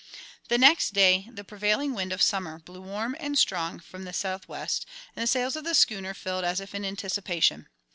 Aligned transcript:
The 0.47 0.57
next 0.57 0.93
day 0.95 1.29
the 1.31 1.43
prevailing 1.43 1.93
wind 1.93 2.11
of 2.11 2.23
Summer 2.23 2.57
blew 2.57 2.81
warm 2.81 3.15
and 3.19 3.37
strong 3.37 3.79
from 3.79 4.03
the 4.03 4.13
south 4.13 4.47
west, 4.47 4.87
and 5.15 5.21
the 5.21 5.27
sails 5.27 5.55
of 5.55 5.63
the 5.63 5.75
schooner 5.75 6.15
filled 6.15 6.43
as 6.43 6.59
if 6.59 6.73
in 6.73 6.83
anticipation. 6.83 7.67